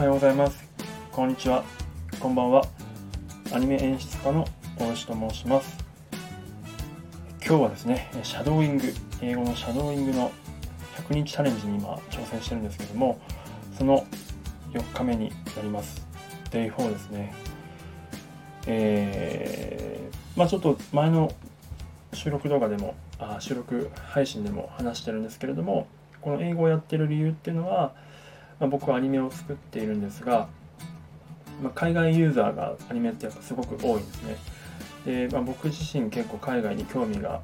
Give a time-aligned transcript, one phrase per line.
[0.00, 0.64] はようございます。
[1.12, 1.62] こんにちは。
[2.20, 2.64] こんばんは。
[3.52, 4.46] アニメ演出家の
[4.78, 5.76] 大石と申します。
[7.46, 8.84] 今日はですね、シャドーイング、
[9.20, 10.32] 英語のシャドーイングの
[11.06, 13.20] 100日チャレンジに今挑戦してるんですけども、
[13.76, 14.06] その
[14.72, 16.08] 4日目になります。
[16.50, 17.34] Day4 ですね。
[18.68, 21.30] えー、まあちょっと前の
[22.14, 25.88] 収録動画でもあ収録配信でも話してるんですけれども
[26.22, 27.92] この英語をやってる理由っていうのは、
[28.60, 30.48] まあ、僕はアニメを作っているんですが、
[31.62, 34.36] まあ、海外ユーザーがアニメってやっぱすごく多いんですね。
[35.04, 37.40] で、まあ、僕自身結構海外に興味が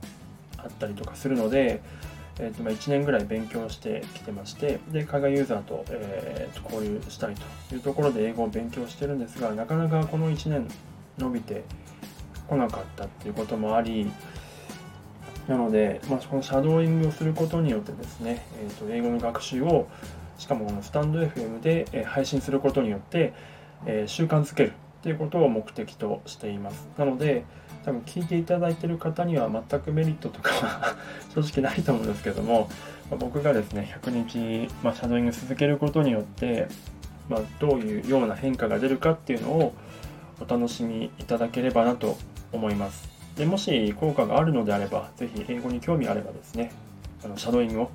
[0.59, 1.81] あったりとかするので、
[2.39, 7.35] えーとまあ、1年ぐらい勉強してきてましてで海外ユーザーと,、えー、と交流したい
[7.71, 10.69] というところで英語を勉強してるんですがなかなかこの1年
[11.19, 11.65] 伸びて
[12.47, 14.11] こなかったっていうこともあり
[15.49, 19.87] なので、まあ、このシャドーイングをすることによってですね、えー、と英語の学習を
[20.39, 23.33] しかもスタンド FM で配信することによって、
[23.87, 26.89] え、習慣づけるっていうことを目的としています。
[26.99, 27.45] なので
[27.85, 30.97] 多分聞いていただいている方には全くメリットとかは
[31.35, 32.69] 正直ないと思うんですけども、
[33.11, 36.67] ま、僕がですね100日、まあ、シャドーイング続けることによって、
[37.29, 39.75] まあ、どういうような変化が出るかっていうのを
[40.41, 42.19] お楽しみいただければなと
[42.53, 43.09] 思います。
[43.37, 46.73] でもし効果があるのであれば、ぜひ英語に興味あればですね、
[47.25, 47.91] あのシャドーイングを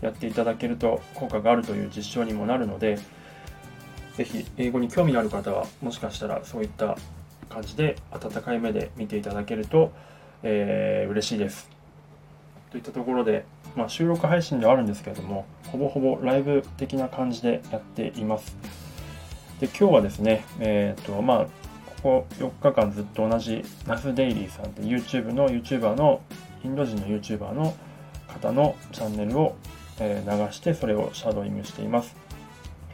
[0.00, 2.98] やっていただけると効果があるという実証にもなるので、
[4.16, 6.96] ぜひ英語に興味のある方は、もしかしたらそういった
[7.48, 9.92] 感じで温かい目で見ていただけると、
[10.42, 11.68] えー、嬉しいです。
[12.70, 18.56] といったところで、まあ、収録配信ではあるんですけれども、ほぼほぼライブ的な感じでやっています。
[19.60, 21.46] で今日はですね、えーとまあ、
[22.06, 26.20] こ4日間ずっと同じ Nas Daily さんって YouTube の YouTuber の
[26.64, 27.74] インド人の YouTuber の
[28.28, 29.56] 方のチャンネルを、
[30.00, 32.16] え流してそれをシャドーイングしています。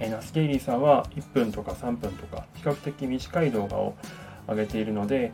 [0.01, 3.95] え Nas Daily さんは1分とか3分とか比較的短い動画を
[4.49, 5.33] 上げているので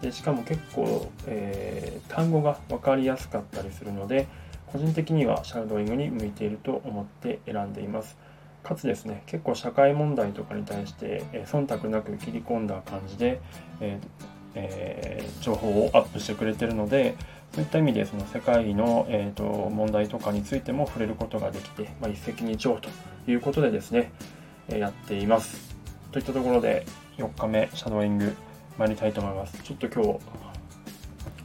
[0.00, 4.26] でしかも結構、えー、単語が分かりやすかったりするので
[4.66, 8.16] 個人的にはシャドーイングに向いていると思って選んでいます。
[8.62, 13.40] かつですね結構社会問題とかに対して、え忖度なく切り込んだ感じで、
[13.80, 13.98] え
[14.54, 17.16] えー、情報をアップしてくれてるので
[17.52, 22.88] そういった意味でその世界の、えーと、問題とかについても触れることができて、まあ、一石二鳥と
[23.26, 24.12] いうことでですね、
[24.68, 25.76] えやっています。
[26.12, 26.86] といったところで
[27.16, 28.34] 4日目シャドーイング
[28.78, 29.62] 参りたいと思います。
[29.62, 30.18] ちょっと今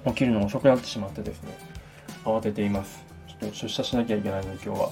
[0.04, 1.58] 日起きるの遅くなってしまってですね
[2.26, 3.04] 慌てています。
[3.28, 4.90] ちょっと出社しなきゃいけないので今日は。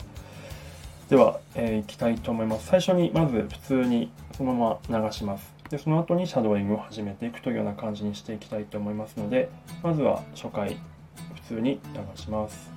[1.10, 2.68] では、えー、いきたいと思います。
[2.68, 5.54] 最初にまず普通にそのまま流します。
[5.70, 9.50] で、その後にシャドーイングを始めていくというような感じにしていきたいと思いますので、
[9.84, 10.78] まずは初回、
[11.49, 12.71] 普通に流します。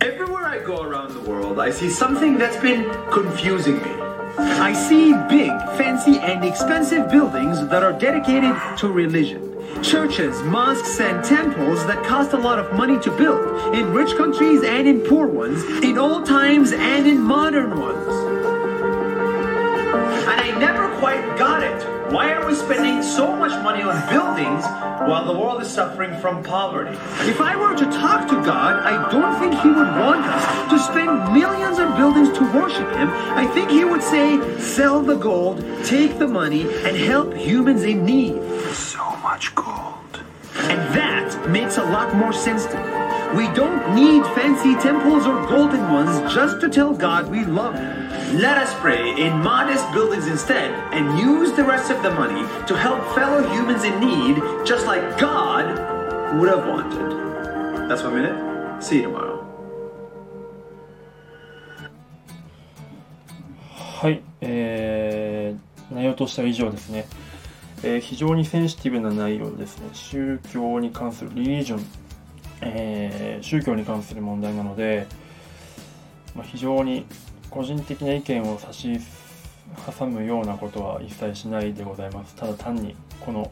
[0.00, 4.08] Everywhere I go around the world, I see something that's been confusing me.
[4.38, 9.42] I see big, fancy, and expensive buildings that are dedicated to religion.
[9.82, 14.62] Churches, mosques, and temples that cost a lot of money to build, in rich countries
[14.62, 18.08] and in poor ones, in old times and in modern ones.
[20.28, 22.01] And I never quite got it.
[22.13, 24.63] Why are we spending so much money on buildings
[25.09, 26.95] while the world is suffering from poverty?
[27.27, 30.77] If I were to talk to God, I don't think He would want us to
[30.77, 33.09] spend millions on buildings to worship Him.
[33.09, 38.05] I think He would say, sell the gold, take the money, and help humans in
[38.05, 38.35] need.
[38.73, 40.21] So much gold.
[40.53, 43.02] And that makes a lot more sense to me.
[43.34, 48.38] We don't need fancy temples or golden ones just to tell God we love Him.
[48.38, 52.76] Let us pray in modest buildings instead and use the rest of the money to
[52.76, 54.36] help fellow humans in need
[54.66, 55.66] just like God
[56.38, 57.88] would have wanted.
[57.88, 58.82] That's one minute.
[58.82, 59.44] See you tomorrow.
[64.00, 67.06] はい、えー、内容としては以上ですね。
[67.82, 69.88] えー、非常にセンシティブな内容ですね。
[69.92, 71.86] 宗教に関するリリジョン、
[72.65, 75.07] えー、宗教に関する問題なので、
[76.35, 77.05] まあ、非常に
[77.49, 78.99] 個人的な意見を差し
[79.97, 82.35] 挟むようなことは一切しないでございます。
[82.35, 83.51] ただ単にこの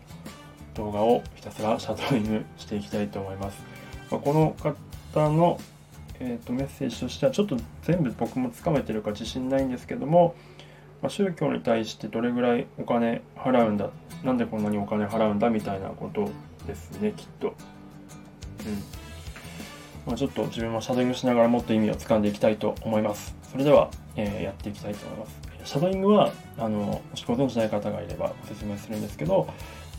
[0.73, 3.61] 動画をひたすらシャドーイングしていきたいと思います。
[4.09, 4.55] まあ、この
[5.13, 5.59] 方の、
[6.19, 10.35] えーと、メッセージとしてはちょっと全部僕もつかめてるか自信ないんですけども、
[11.01, 13.89] まあ、宗教に対してどれぐらいお金払うんだ
[14.23, 16.29] なんでこんなにお金払うんだみたいなこと
[16.67, 17.47] ですねきっと。
[17.47, 19.00] うん
[20.05, 23.35] まあ、ちょっと自分もシャドーイングしながらもっと意味をつかんでいきたいと思います。
[23.51, 25.51] それでは、えー、やっていきたいと思います。
[25.65, 29.47] シャドーイングはあのもしご存知ない方がいればご説明するんですけど、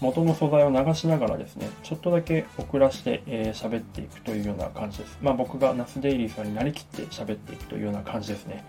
[0.00, 5.18] 元の素材を流しながらですね、ちょっとだけ遅らして喋、えー、っていくというような感じです。
[5.22, 8.64] まあ僕がナスデイリーさんになりきって喋っていくというような感じですね。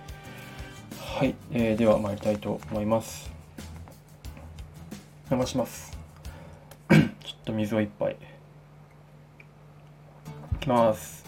[0.99, 3.31] はい、えー、では参りたいと思います。
[5.31, 5.97] 流します。
[6.89, 7.01] ちょっ
[7.45, 8.15] と水を一杯。
[10.63, 11.19] cloth.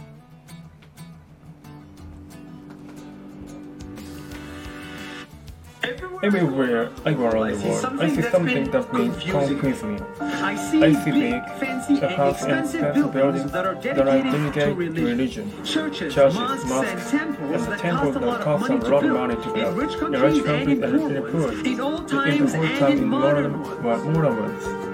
[6.24, 10.00] Everywhere, I go around the world, I see something that will confuse me.
[10.20, 15.52] I see big, fancy, and expensive buildings that are dedicated to religion.
[15.66, 19.58] Churches, mosques, and temples that cost a lot of money to build.
[19.58, 24.85] In rich countries and in poor, in old times and in modern ones.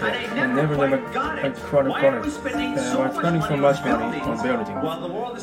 [0.00, 0.96] I never, never
[1.40, 2.76] had quite a We're spending
[3.42, 4.68] so much money on buildings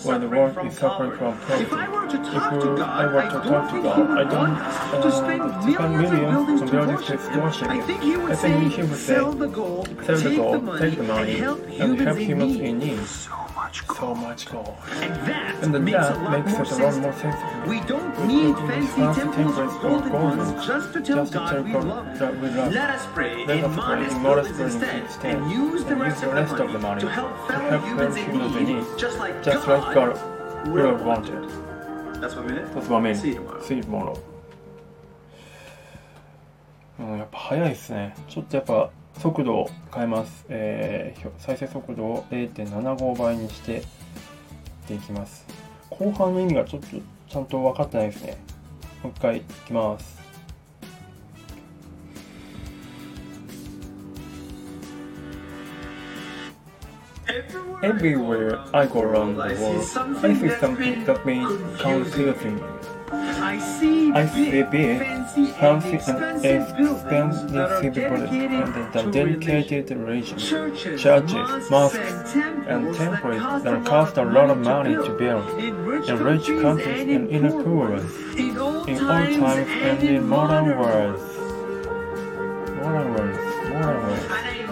[0.06, 1.64] while the world is suffering from poverty.
[1.64, 6.02] If I were to talk to God, I don't think I don't uh, to spend
[6.02, 7.68] millions on buildings with worship.
[7.70, 12.00] I think he would say, sell the gold, sell the gold, take the money, and
[12.00, 13.00] help humans in need.
[13.98, 14.76] So much gold.
[14.92, 17.68] And that, and makes, that a makes it a lot more sensitive.
[17.68, 21.64] We don't need fancy temples or golden ones just to tell just God, to tell
[21.64, 25.86] we, love God we love Let us pray Let in modest buildings instead, and use
[25.86, 29.42] the rest, the rest of the money to help fellow humans in need, just like
[29.42, 31.50] just God, like God would have wanted.
[32.22, 32.74] That's one minute?
[32.74, 33.22] That's one minute.
[33.22, 33.62] See you tomorrow.
[33.62, 34.24] See you tomorrow.
[36.98, 38.16] うん、やっぱ早いですね。
[38.30, 43.82] ちょっとやっぱ速度を変えます、えー、再生速度を0.75倍にして
[44.86, 45.46] ていきます。
[45.90, 46.88] 後半の意味がちょっと
[47.30, 48.38] ちゃんと分かってないですね。
[49.04, 50.16] もう一回いきます。
[57.84, 59.32] エブリウェアイゴールアウ
[62.00, 62.62] ンセルティン
[64.16, 65.00] I see big,
[65.60, 70.38] fancy and expensive buildings that are dedicated religion,
[70.98, 77.02] churches, mosques, and temples that cost a lot of money to build in rich countries
[77.02, 77.98] and in the poor
[78.38, 81.22] in all times and in modern worlds.
[82.80, 84.26] Modern worlds, modern worlds.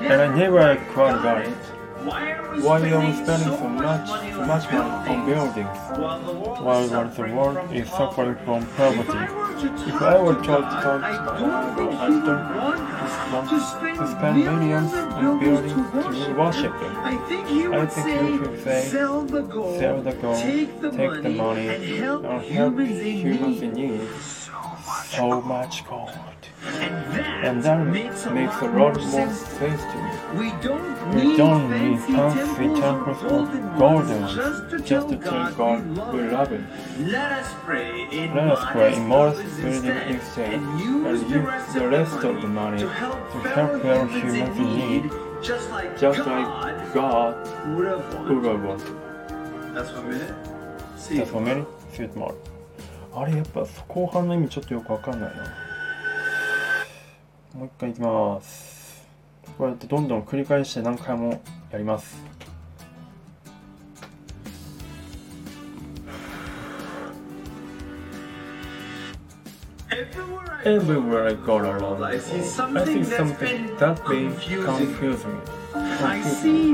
[0.04, 1.58] And I never quite got it.
[2.06, 4.08] Why are we spending so much,
[4.48, 9.44] much money on buildings while the world is suffering from poverty?
[9.88, 16.34] If I were to talk to I don't want to spend millions on buildings to
[16.34, 16.96] worship Him.
[16.98, 23.74] I think you would say, sell the gold, take the money, and help humans in
[23.74, 24.02] need.
[25.16, 26.10] So much gold.
[26.66, 30.40] And that makes, makes a lot more me.
[30.40, 33.46] We don't need, we don't need fancy temples or
[33.78, 35.08] golden just to tell
[35.52, 36.68] God we love Him.
[37.00, 42.24] Let us pray in Let us pray in modest building instead and use the rest
[42.24, 45.12] of the money to help fellow humans in need,
[45.44, 48.96] just like God, God would have wanted.
[49.76, 50.36] That's one minute.
[51.12, 51.68] That's one minute.
[51.92, 52.53] See you tomorrow.
[53.16, 55.44] あれやっぱ後半の意味ちょっとよくわかんないな。
[57.54, 59.08] もう一回いきます。
[59.58, 61.40] こうやってどんどん繰り返して何回も
[61.72, 62.18] やります。
[70.66, 73.04] Everywhere I go around, I see something
[73.78, 74.32] that may
[74.64, 75.63] confuse me.
[76.02, 76.74] I see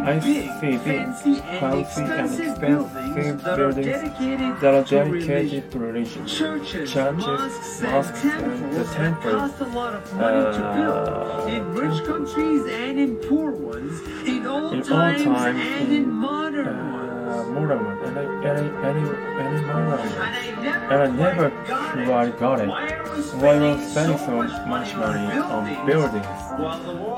[0.61, 6.25] big, fancy, and expensive buildings that are dedicated to religion.
[6.25, 12.03] Churches, mosques, and the temples cost a lot of money to uh, build in rich
[12.05, 17.08] countries and in poor ones, in all times and in modern ones modern one, and
[17.49, 17.73] I,
[18.05, 20.69] and I, and I, I modern one.
[20.91, 22.67] And I never quite got it.
[22.67, 24.31] Why was spending so
[24.67, 26.25] much money on buildings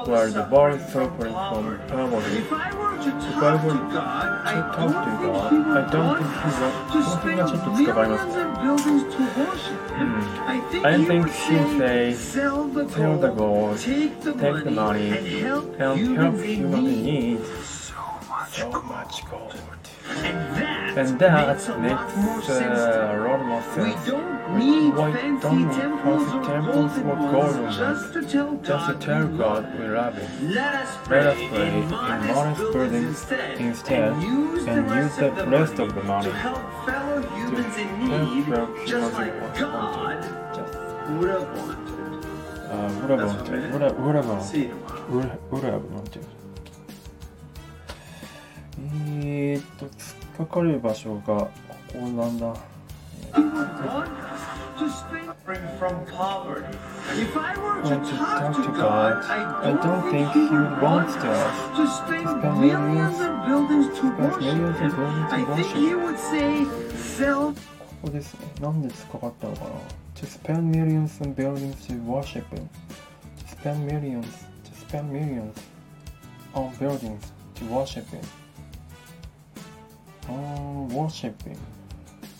[0.08, 2.38] where the bar is suffering from poverty?
[2.38, 3.76] If I were to talk to
[5.22, 6.32] God, I don't think
[6.92, 7.38] he would spend
[7.78, 10.10] millions of buildings to worship him.
[10.12, 10.86] Hmm.
[10.86, 17.04] I think he would say, sell the gold, take the money, and help humans in
[17.04, 17.40] need.
[18.52, 19.81] So much gold.
[20.98, 23.78] And that makes a lot more sense.
[23.78, 28.66] We don't need Why fancy don't temples or temples or golden just to tell God,
[28.66, 30.54] just to tell God we love Him.
[30.54, 35.28] Let us pray, Let us pray in modest buildings instead, and use the, rest, the
[35.28, 40.18] of rest of the money to help fellow humans in need, just like God
[41.20, 41.92] would have wanted.
[42.70, 43.74] Uh, would have wanted.
[43.74, 44.72] Would have wanted.
[45.52, 46.26] Would have wanted.
[48.91, 51.51] えー、っと、突っかかる場所がこ
[51.93, 52.55] こなんだ。
[54.79, 55.33] to spend
[55.79, 56.77] from poverty.
[57.17, 59.81] If I were to Want to talk talk to to God, God, I I don't,
[59.83, 63.19] don't think think He He would would want want us us to spend spend millions
[63.19, 64.97] millions- of buildings to spend worship millions of Him.
[64.97, 66.65] buildings to I think worship He would say,
[67.17, 67.57] sell こ
[68.03, 68.41] こですね。
[68.61, 69.71] なんで突っかかったのかな
[70.17, 72.69] ?To spend millions on buildings to worship him.
[72.69, 74.27] To spend millions,
[74.65, 75.55] to spend millions
[76.55, 78.21] on buildings to worship him.
[80.28, 81.58] あー、worship him.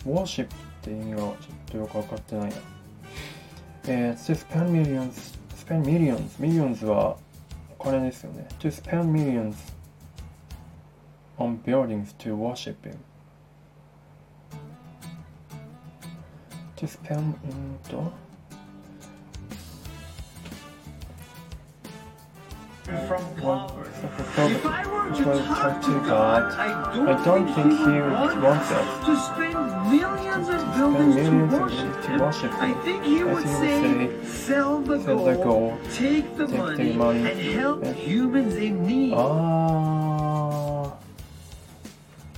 [0.04, 0.48] worship っ
[0.82, 1.36] て意味がちょっ
[1.70, 2.56] とよくわかってないな。
[3.88, 7.16] えー、to spend millions, spend millions, millions は
[7.78, 8.46] お金ですよね。
[8.60, 9.54] To spend millions
[11.38, 12.96] on buildings to worship him.
[16.82, 17.34] to spend うん
[17.88, 18.12] と
[23.08, 28.62] from so If I were to talk to God, I don't, think He would want
[28.62, 29.58] us to spend
[29.90, 31.52] millions of millions
[32.06, 32.60] to worship Him.
[32.60, 34.98] I think He would say, sell the
[35.44, 39.14] gold, take the money, and help humans in need.
[39.14, 41.02] あー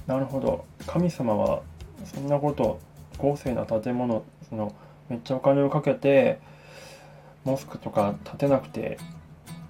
[0.06, 1.62] なるほど神様は
[2.04, 2.78] そんなこと
[3.16, 4.74] 豪勢な建物その
[5.08, 6.38] めっちゃお金をかけて
[7.44, 8.98] モスクとか建てなくて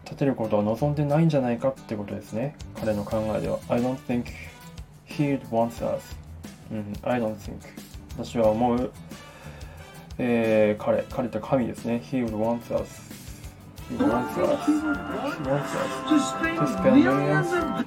[0.05, 4.27] 建てることは望んでないんじゃないかってことですね彼の考えでは I don't think
[5.07, 6.17] he wants us、
[6.71, 7.59] うん、I don't think
[8.17, 8.91] 私は思う、
[10.19, 13.03] えー、彼彼って神ですね He would want us
[13.91, 14.81] He wants us He
[15.45, 17.85] wants us to spend, millions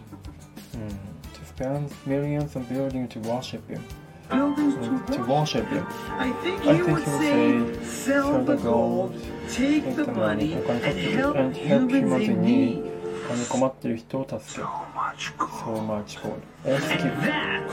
[0.78, 0.90] Mm,
[1.34, 3.82] to spend millions on building to worship him.
[4.30, 5.66] Mm, to worship.
[5.70, 5.86] him.
[6.20, 9.14] I think I He think would he would say, sell the gold,
[9.50, 12.84] take the money, and help humans in need.
[13.30, 14.68] 金困ってる人を助ける。
[14.68, 16.42] So much gold.
[16.66, 17.12] 多すぎる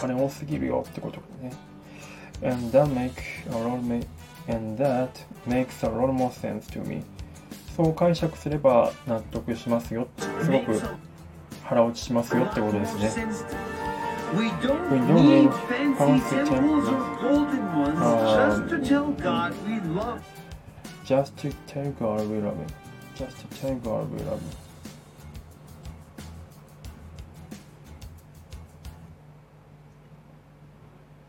[0.00, 1.52] 金多すぎるよってことね。
[2.42, 3.12] And that make
[3.50, 4.04] a lot ma-
[4.48, 5.08] and that
[5.46, 7.02] makes a lot more sense to me.
[7.76, 10.06] そう解釈すれば納得しますよ。
[10.42, 10.80] すごく
[11.64, 13.12] 腹落ちしますよってことですね。
[14.36, 19.80] We don't, We don't need fancy temples or golden ones Um, just to tell God we
[19.80, 20.22] love.
[21.04, 22.66] Just to tell God we love him.
[23.14, 24.50] Just to tell God we love him.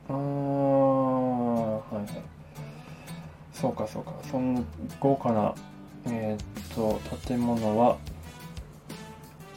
[0.08, 2.08] あーはいはい。
[3.54, 4.14] そうかそうか。
[4.32, 4.62] そんな
[5.00, 5.54] 豪華な、
[6.06, 7.98] えーっと、建物は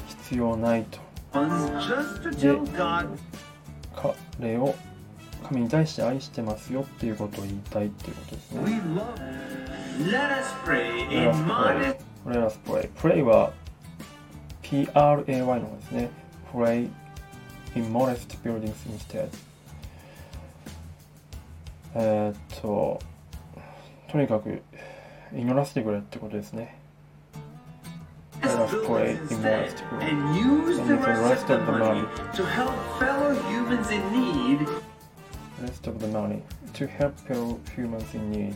[0.06, 0.98] 必要ないと。
[1.32, 3.27] Ones
[4.38, 4.74] 彼を
[5.44, 8.60] 神に対して愛してますよっていうことを言いたいっていうことですね。
[10.00, 11.46] Let us pray Let us in pray.
[11.46, 12.90] modest Let us pray.
[12.94, 13.52] Pray は
[14.62, 16.10] PRAY の方ですね。
[16.52, 16.88] Pray
[17.74, 19.28] in modest buildings instead.
[21.94, 22.98] えーっと、
[24.08, 24.62] とにかく
[25.32, 26.76] 祈らせてくれってことですね。
[28.42, 30.00] Pray in instead modest buildings.
[30.00, 32.04] and use And the with the rest of the money
[32.34, 34.68] to help fellow humans in need.
[35.62, 36.42] rest of the money
[36.74, 38.54] to help fellow humans in need.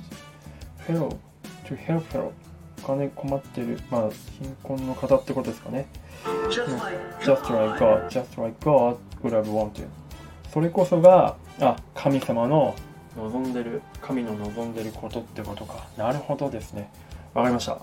[0.87, 1.19] Fellow,
[1.67, 2.33] to help fellow.
[2.85, 4.11] お金困ってる、まあ、
[4.41, 5.87] 貧困の方ってことですかね。
[6.51, 9.87] Just like God, just like God would have wanted.
[10.53, 12.75] それこそが、あ、神様の
[13.17, 15.87] 望んでる、神の望んでることってことか。
[15.97, 16.91] なるほどですね。
[17.35, 17.79] わかりました。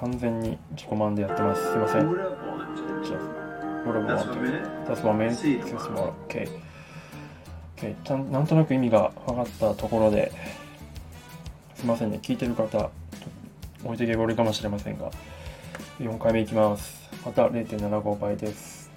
[0.00, 1.62] 完全に自己満でやってます。
[1.62, 2.14] すみません。
[8.30, 10.32] なんとなく意味が分かったところで
[11.74, 12.18] すみませんね。
[12.20, 12.90] 聞いてる方
[13.84, 15.10] 置いてけぼりかもしれませんが
[16.00, 17.08] 4回目いきます。
[17.24, 18.90] また0.75倍です。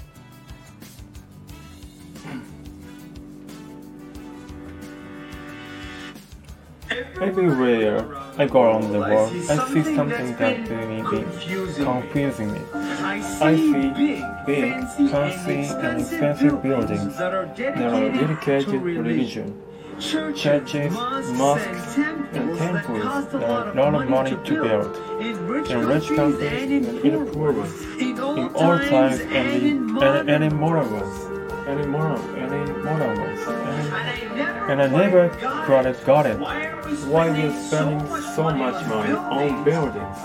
[7.15, 9.34] 今日は I go around the world.
[9.50, 12.62] I see something that really be confusing me.
[12.74, 13.19] I
[13.58, 14.74] see big,
[15.12, 19.62] fancy, and expensive buildings that are dedicated to religion.
[20.00, 24.96] Churches, mosques, and temples that are a lot of money to build.
[25.19, 30.55] In rich countries and in poor ones, in all times and in, and, and in
[30.55, 35.29] moral ones, any in moral, any in moral ones and I never
[35.67, 36.05] got it.
[36.05, 36.39] Got it.
[36.39, 40.17] Why we are spending so much money on buildings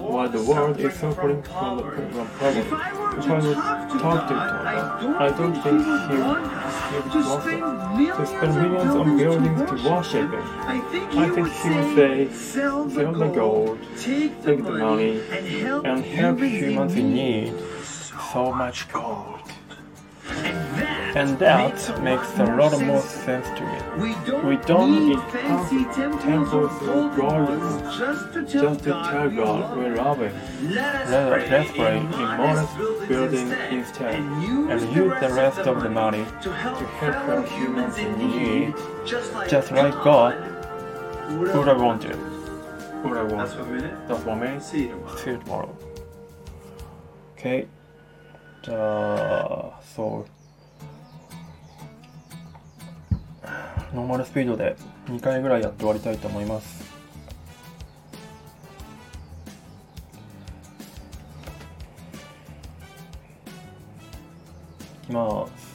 [0.00, 2.60] while the world is suffering from, from poverty?
[2.60, 3.56] If I would
[4.00, 9.90] talk to Tom, I don't think he would want to spend millions on buildings to
[9.90, 10.42] worship him.
[10.42, 17.14] I think he would say, sell the gold, take the money, and help humans in
[17.14, 17.54] need.
[18.32, 19.47] So much gold
[21.18, 23.78] and that makes a lot more sense to me.
[24.48, 25.84] We don't need fancy
[26.22, 30.32] temples or gardens just to tell God we love Him.
[30.70, 36.52] Let us pray in modest buildings instead and use the rest of the money to
[36.52, 40.36] help humans in need, just like God
[41.30, 42.16] would have wanted.
[43.02, 43.48] What I want.
[44.08, 44.60] That's for me.
[44.60, 44.90] See
[45.30, 45.76] you tomorrow.
[47.32, 47.66] Okay.
[48.68, 50.26] Uh, so.
[53.94, 54.76] ノーマルスピードで
[55.06, 56.84] 2回ぐらいやって終わりたいと思います。
[65.04, 65.67] いきます。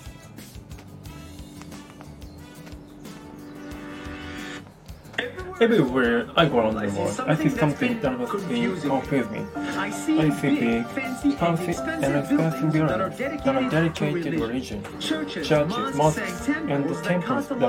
[5.62, 9.46] Everywhere I go around the world, I see something that was being confused me.
[9.56, 10.18] I see,
[10.56, 14.84] big, fancy, fancy, and expensive buildings that are dedicated to religion.
[15.00, 15.48] Churches,
[15.96, 17.60] mosques, and the temples that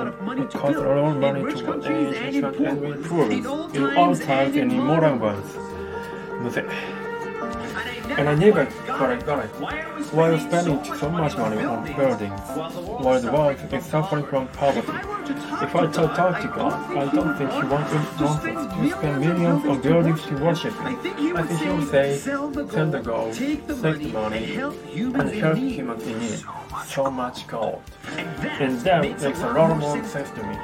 [0.50, 3.46] cost a lot of money to age, and in poor, in
[3.96, 5.54] all times and in modern ones.
[8.16, 8.66] And I never
[8.98, 9.50] got it.
[10.12, 12.40] Why are spending so much money on buildings
[13.04, 14.92] while the world is suffering from poverty?
[15.64, 19.80] If I tell talk to God, I don't think He wants, to spend millions on
[19.80, 20.86] buildings to worship Him.
[20.86, 26.18] I think He will say, sell the gold, take the money, and help humans in
[26.18, 26.42] need.
[26.86, 27.82] So much gold.
[28.60, 30.56] And that makes a lot more sense to me.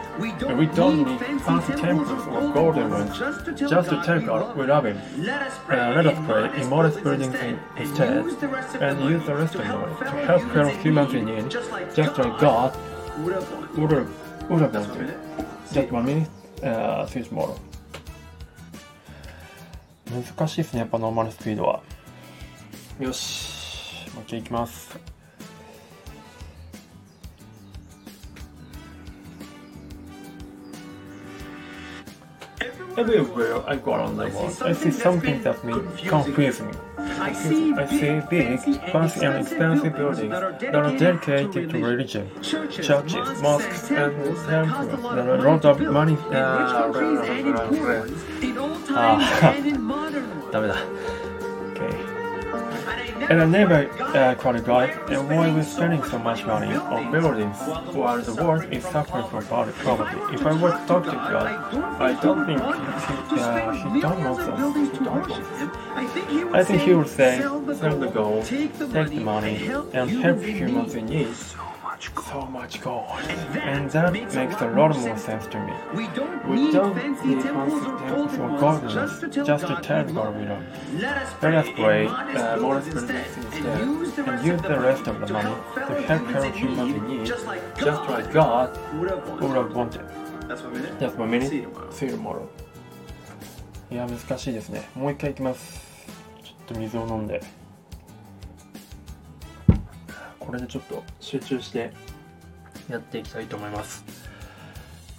[0.47, 3.19] And we don't need fancy temples or golden ones
[3.59, 4.99] just to tell God we love Him.
[4.99, 7.35] Uh, let us pray in modest buildings
[7.77, 11.72] instead, and use the rest of the money to help fellow humans in need, just
[11.72, 12.76] like God
[13.20, 13.78] would have wanted.
[13.78, 15.18] would have, would have That's one wanted.
[15.18, 15.48] minute.
[15.74, 16.30] Just one minute,
[16.64, 17.60] uh, see you tomorrow.
[20.12, 21.82] 難しいですね、やっぱノーマルスピードは。
[23.00, 24.98] よし、もう一回いきます。
[32.98, 35.74] Everywhere I go around the world, I see something that me
[36.08, 36.72] confuse me.
[37.21, 37.73] I see
[38.31, 38.61] big,
[38.93, 42.31] fancy and expensive buildings that are dedicated to religion.
[42.43, 44.67] churches, mosques, and temples that
[45.19, 46.13] are a lot of money.
[46.13, 47.19] in rich countries
[48.91, 49.81] ah, and in
[53.31, 57.57] And I never uh, guy, and why are we spending so much money on buildings
[57.95, 60.35] while the world is suffering from poverty?
[60.35, 61.47] If I were to talk to God,
[62.01, 64.59] I don't think he, uh, he don't want us.
[66.53, 67.61] I think he would say, sell
[68.01, 71.29] the gold, take the money, and help humans in need.
[72.01, 73.11] So much gold.
[73.61, 75.75] And that makes a lot more sense to me.
[75.95, 80.05] We don't need fancy temples or golden ones just to tell just to God tell
[80.07, 81.43] we God love we love.
[81.43, 83.81] Let us pray, uh, uh, modest buildings instead,
[84.29, 88.33] and use the rest of the money to help fellow humans in need, just like
[88.33, 90.09] God would have wanted.
[90.49, 91.51] That's one minute.
[91.93, 92.49] See you tomorrow.
[93.91, 94.89] いや、難しいですね。
[94.95, 95.85] もう一回いきます。
[96.45, 97.60] ちょっと水を飲んで。
[100.51, 101.93] これでちょっと集中して
[102.89, 104.05] やっていきたいと思います。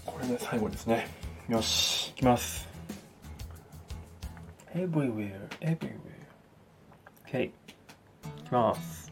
[0.06, 1.08] これで最後ですね。
[1.48, 2.68] よし、いきます。
[4.76, 5.80] everywhere, everywhere.
[7.30, 7.46] OK。
[7.46, 7.52] い
[8.44, 9.10] きます。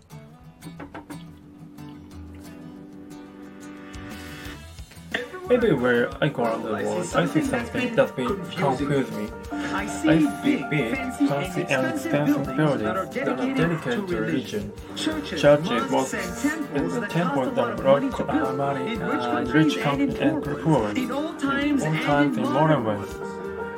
[5.47, 9.29] Everywhere I go around the world, I see something that will confuse me.
[9.71, 14.73] I I see see big, fancy and expensive buildings that are dedicated to religion.
[14.95, 15.43] Churches,
[15.91, 20.43] mosques, and the temples that brought a lot of money uh, in rich countries and
[20.43, 20.97] poor ones.
[20.97, 23.28] In old times all and times in modern modern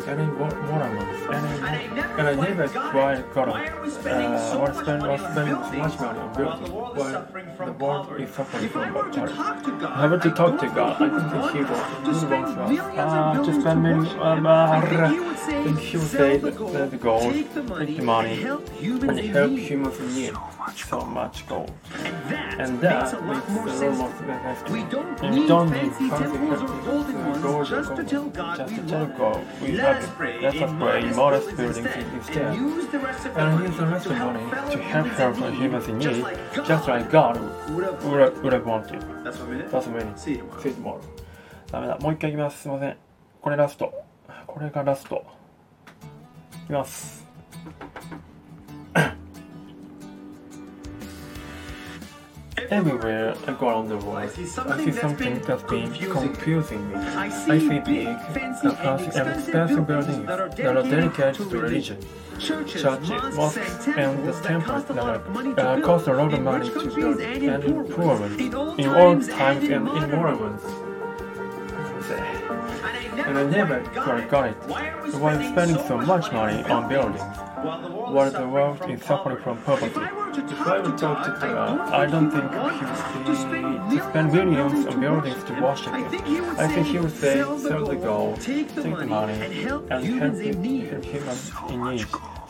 [0.08, 1.32] I more, more a month.
[1.32, 3.54] Any, and I knew that's why I got it.
[3.54, 4.72] Uh, I
[5.10, 6.72] I spend much money on building.
[6.72, 9.92] Why the world is suffering from that part.
[9.92, 11.02] I haven't to talk to God.
[11.02, 12.80] I think He was wrong for us.
[12.98, 14.14] Ah, to spend millions.
[14.20, 14.82] Um, uh,
[15.64, 17.64] think He would say, there's the gold, take the
[18.04, 20.34] money, and help humans in need.
[20.68, 20.78] Need.
[20.78, 21.72] So much gold.
[22.04, 24.70] And that, And makes that makes more a lot more sense.
[24.72, 28.26] We don't need we don't need fancy temples or golden ones golden just to tell
[28.26, 30.16] God Just we love God we Let love us Him.
[30.16, 33.70] pray Let us pray in modest buildings instead, and use the rest of And money
[33.76, 37.40] to help fellow to help in humans in need, just like God
[37.72, 39.02] would have would have, have wanted.
[39.24, 39.72] That's one minute.
[39.72, 40.12] That's many.
[40.18, 40.62] See you tomorrow.
[40.62, 41.02] See you tomorrow.
[41.72, 41.98] ダメだ。
[42.00, 42.62] もう一回いきます。
[42.64, 42.98] すいません。
[43.42, 43.94] これラスト。
[44.46, 45.26] これがラスト。
[46.64, 47.26] いきます。
[52.72, 56.96] Everywhere I go around the world, I see something that's been confusing me.
[56.96, 61.98] I see big, fancy and expensive buildings that are dedicated to religion.
[62.40, 62.84] Churches,
[63.36, 65.22] mosques, and the temples that are,
[65.60, 68.40] uh, cost a lot of money to build, and poor ones,
[68.80, 70.64] in old times and in modern ones.
[73.28, 74.56] And I never quite got it.
[74.66, 77.22] Why are we spending so much money on buildings?
[77.62, 80.21] While the world is suffering from poverty.
[80.34, 84.88] If I would talk to the, I don't think he would say to spend millions
[84.88, 85.66] on buildings to him.
[86.58, 90.40] I think he would say, sell the gold, take the money, and help, help humans
[90.40, 91.02] in need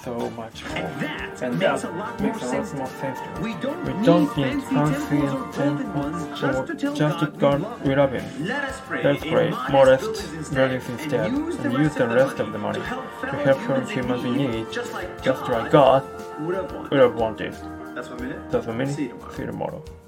[0.04, 0.78] so much more.
[0.78, 3.40] And that, and makes, a lot makes a lot more sense to us.
[3.40, 8.46] We don't, we don't need fancy and temples just to God we love Him.
[8.46, 12.80] Let us pray, Let's pray modest buildings instead and use the rest of the money
[12.80, 16.04] to help humans in need, just like God
[16.42, 17.54] would have wanted.
[17.96, 18.52] That's what minute.
[18.52, 18.96] That's what minute.
[18.96, 19.34] See you tomorrow.
[19.34, 20.01] See you tomorrow.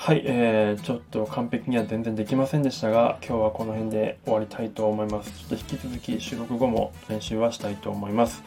[0.00, 5.32] はい、えー、ちょっと完璧には全然できませんでしたが、今日はこの辺で終わりたいと思います。
[5.32, 8.42] ちょっと引き続き収録後も練習はしたいと思います。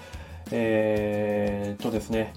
[0.49, 2.33] えーとですね、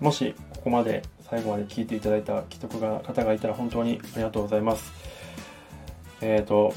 [0.00, 4.92] もしここまで最後まで聞いていただいた既得が方がいたら本当にありがとうございます。
[6.20, 6.74] えーと、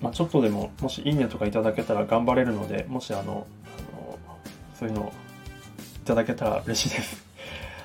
[0.00, 3.24] まあ、ちょっとでも、もしいいねとかいただけたら頑張れるので、もしあの、あ
[3.96, 4.18] の
[4.78, 5.12] そういうの
[6.02, 7.29] いただけたら嬉しいです。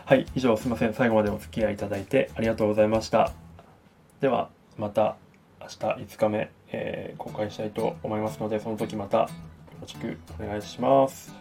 [0.08, 0.94] はい、以上すいません。
[0.94, 3.34] 最後までお付き合いいただいてありがとうございました。
[4.22, 5.16] では、また
[5.60, 9.28] 明日5日目、えー、公開したいと思いますので、その時またよ
[9.82, 11.34] ろしくお願いします。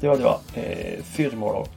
[0.00, 1.68] ではでは、えー、See you tomorrow.